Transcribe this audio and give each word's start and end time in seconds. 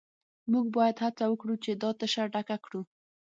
موږ 0.51 0.65
باید 0.77 0.97
هڅه 1.05 1.23
وکړو 1.29 1.55
چې 1.63 1.71
دا 1.81 1.89
تشه 1.99 2.23
ډکه 2.33 2.57
کړو 2.65 2.81